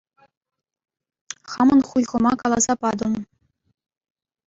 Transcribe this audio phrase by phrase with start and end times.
[1.51, 3.13] Хамӑн хуйӑхӑма каласа патӑм.